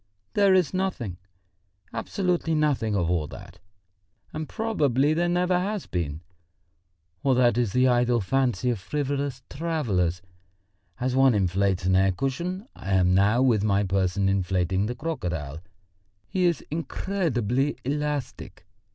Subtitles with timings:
[0.33, 1.17] "There is nothing,
[1.93, 3.59] absolutely nothing of all that,
[4.33, 6.21] and probably there never has been.
[7.21, 10.23] All that is the idle fancy of frivolous travellers.
[10.99, 15.59] As one inflates an air cushion, I am now with my person inflating the crocodile.
[16.27, 18.65] He is incredibly elastic.